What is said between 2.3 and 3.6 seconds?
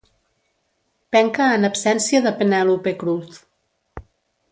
Penèlope Cruz.